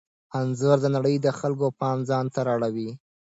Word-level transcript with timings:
انځور 0.39 0.77
د 0.81 0.85
نړۍ 0.95 1.15
د 1.21 1.27
خلکو 1.39 1.67
پام 1.79 1.97
ځانته 2.09 2.39
را 2.47 2.53
اړوي. 2.57 2.89